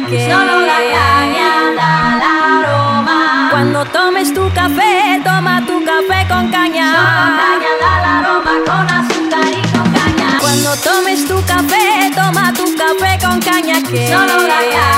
solo 0.00 0.60
la 0.60 0.78
caña 0.94 1.50
da 1.76 2.16
la 2.22 2.60
aroma. 2.60 3.48
Cuando 3.50 3.84
tomes 3.84 4.32
tu 4.32 4.50
café, 4.54 5.20
toma 5.22 5.62
tu 5.66 5.84
café 5.84 6.26
con 6.28 6.50
caña. 6.50 6.86
Solo 6.96 7.24
caña 7.40 7.72
da 7.82 7.92
la 8.04 8.18
aroma 8.20 8.54
con 8.64 8.84
azúcar 8.98 9.48
y 9.50 9.62
con 9.76 9.86
caña. 9.92 10.38
Cuando 10.40 10.74
tomes 10.76 11.28
tu 11.28 11.36
café, 11.44 12.10
toma 12.14 12.52
tu 12.54 12.64
café 12.74 13.18
con 13.24 13.38
caña 13.40 13.82
que 13.82 14.08
solo 14.08 14.46
la 14.46 14.60
caña 14.60 14.91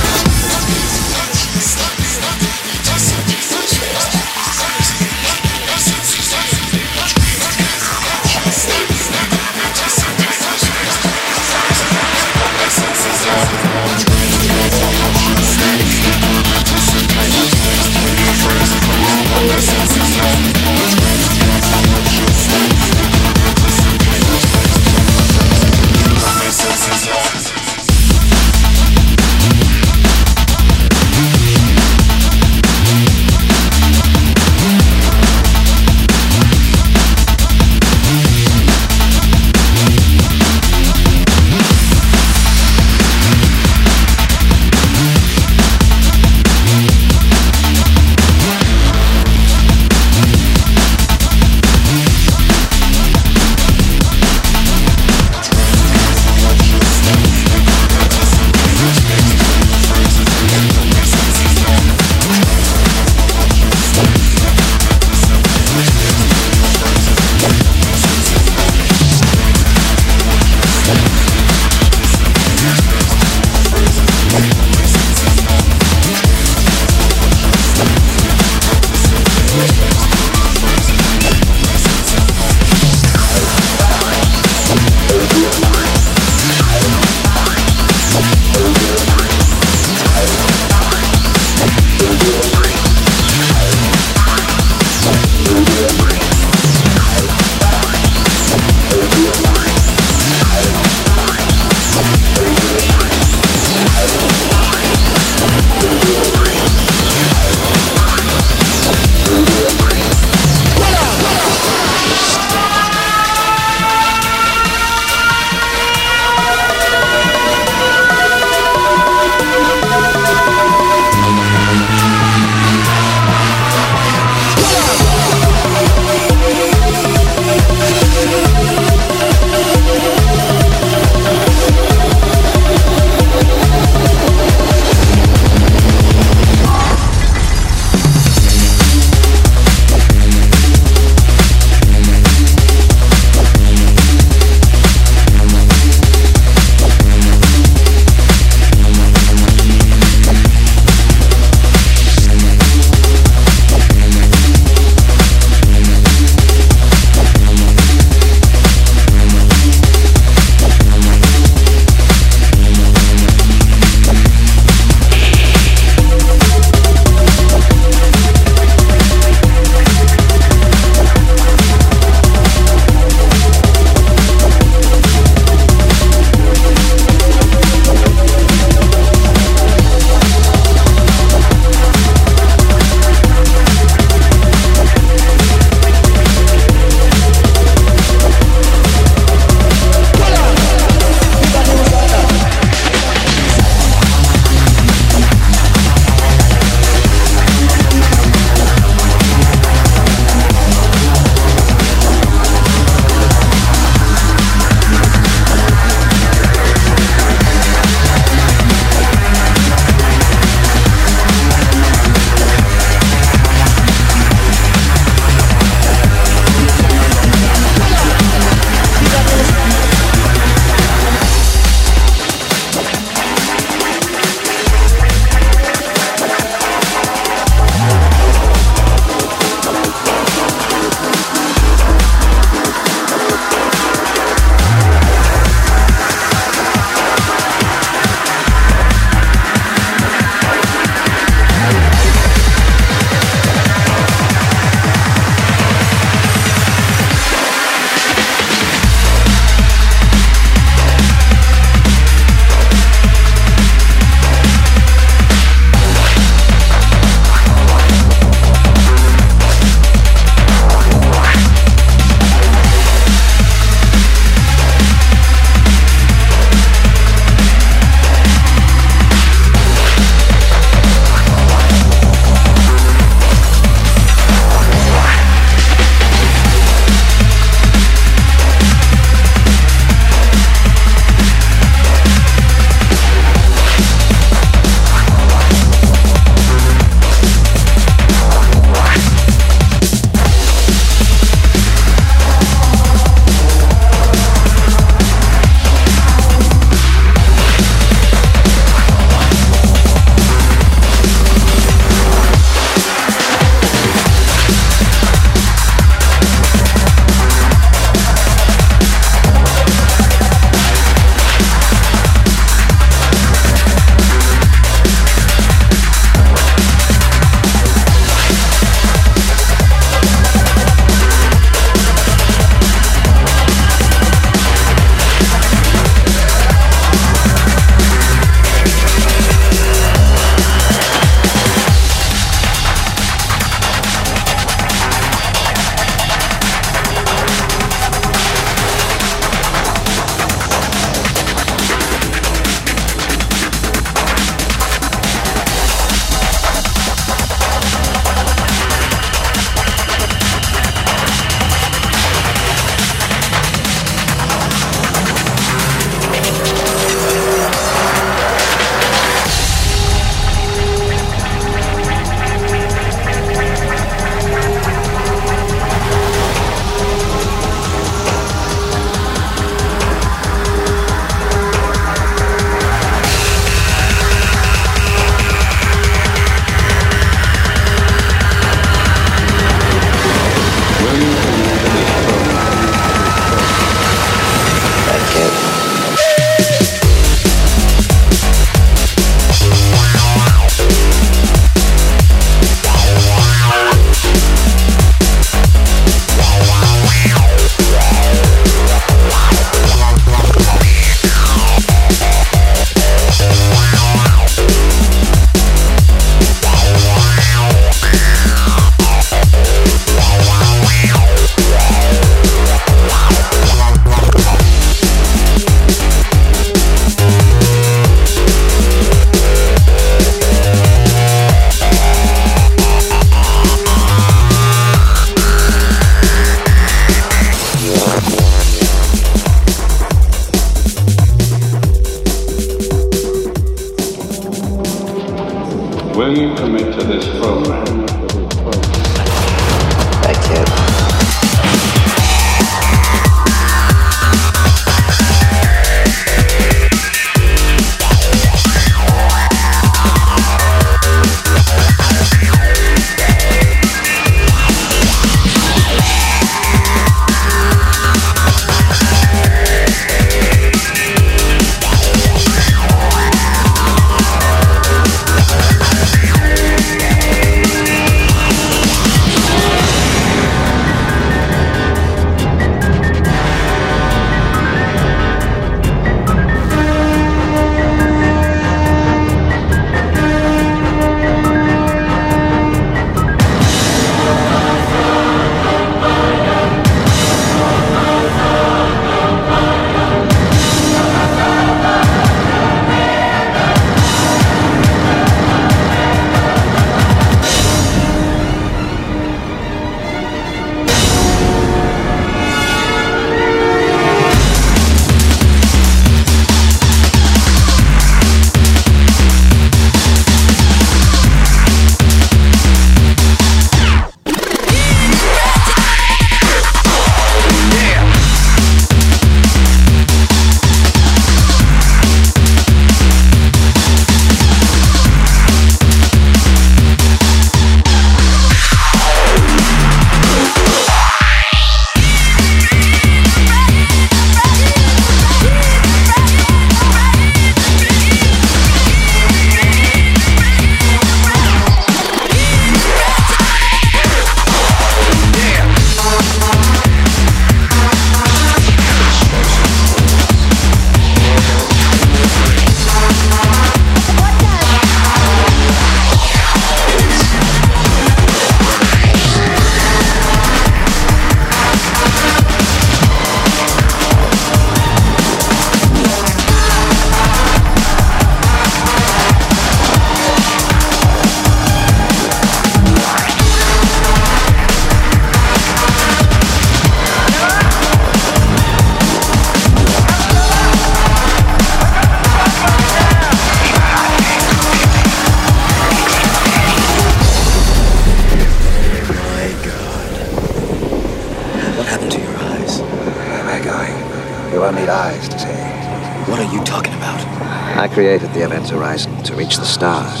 created 597.86 598.12
the 598.14 598.24
Event 598.24 598.48
Horizon 598.48 599.00
to 599.04 599.14
reach 599.14 599.36
the 599.36 599.44
stars. 599.44 600.00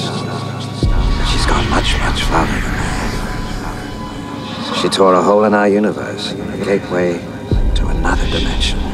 She's 1.30 1.46
gone 1.46 1.70
much, 1.70 1.96
much 2.00 2.20
farther 2.22 2.52
than 2.52 2.62
that. 2.62 3.84
She 4.82 4.88
tore 4.88 5.14
a 5.14 5.22
hole 5.22 5.44
in 5.44 5.54
our 5.54 5.68
universe, 5.68 6.32
a 6.32 6.64
gateway 6.64 7.20
to 7.76 7.86
another. 7.86 8.26
Dimension 8.28 8.85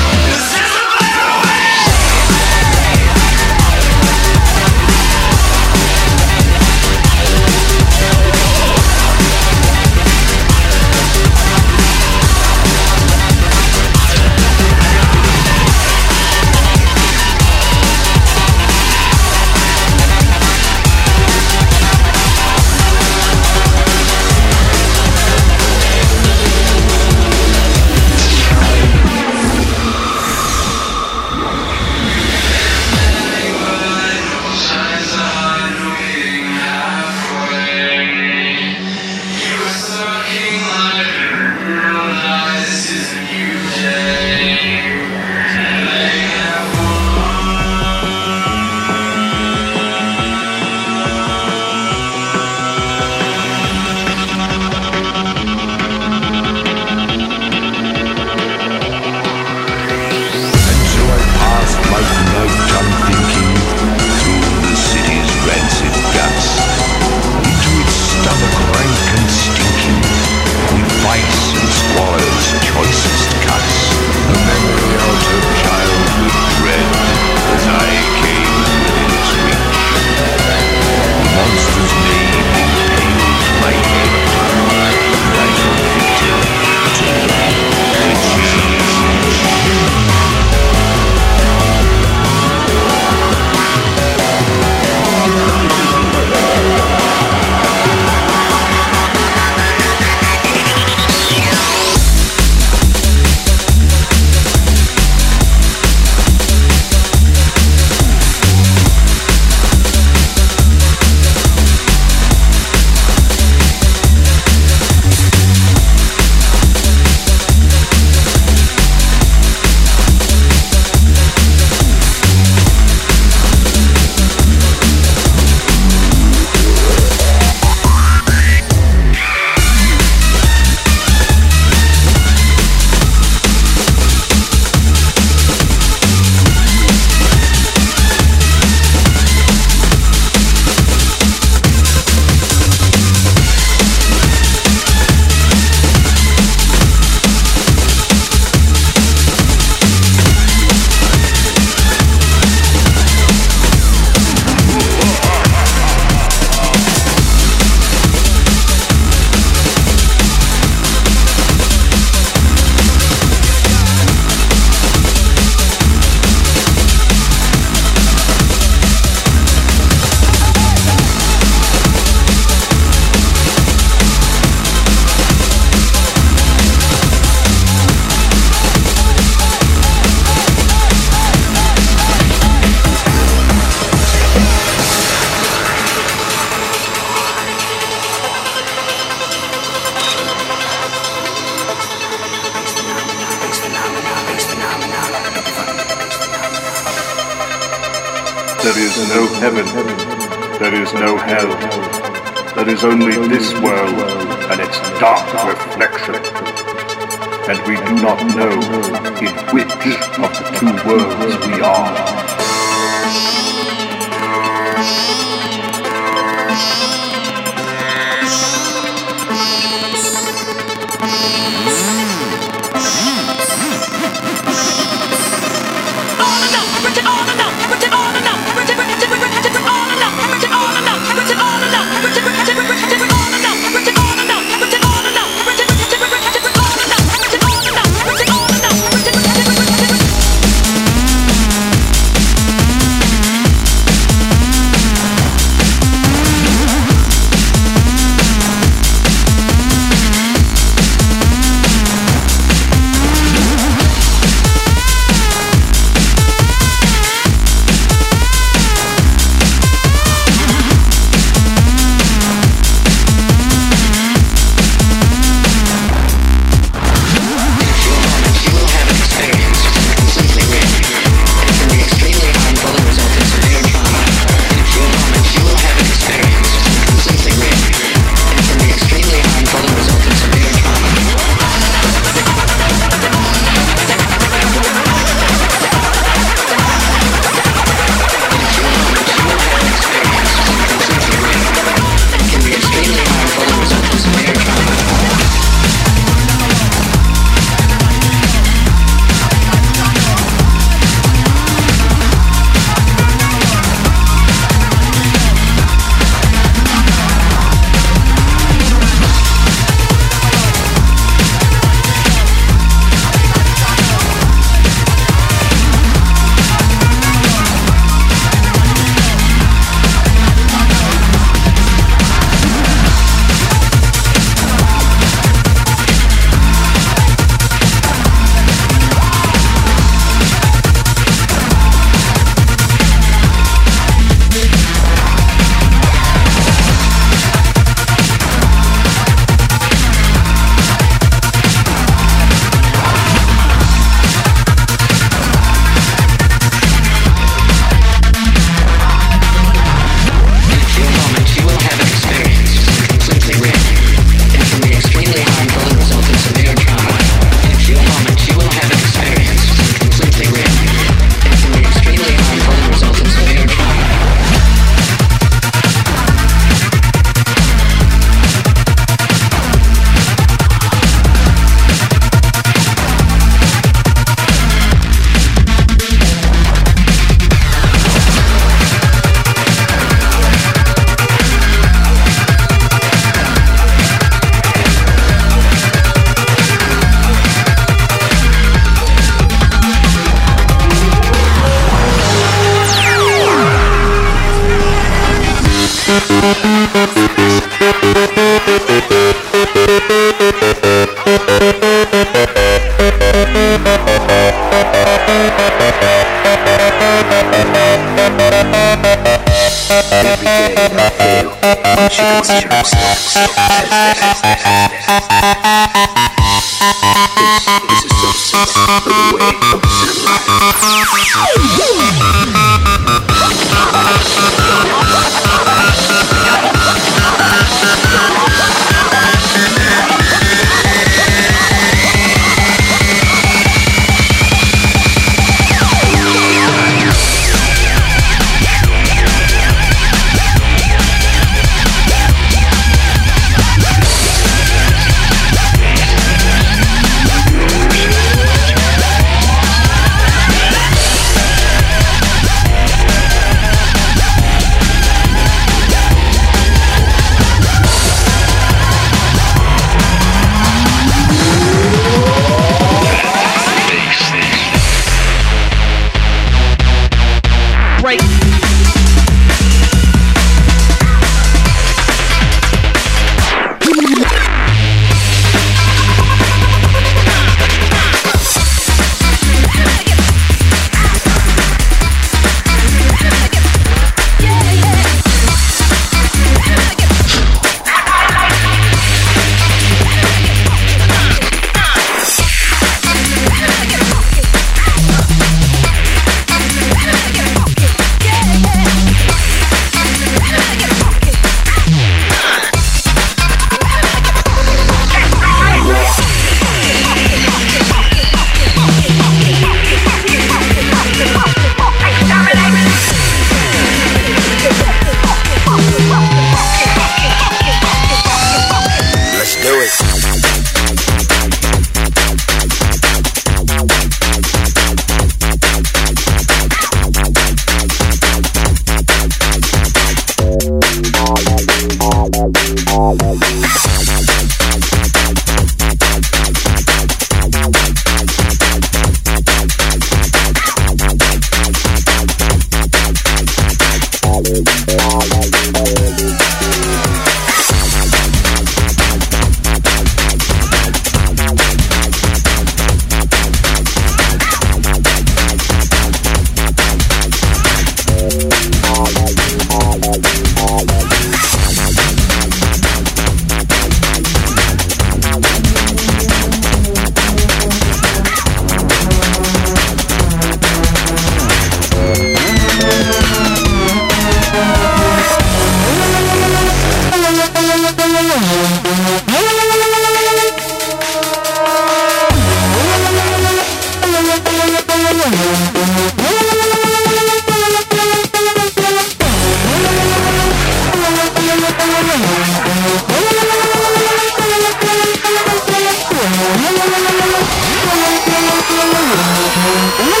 Oh, 598.43 600.00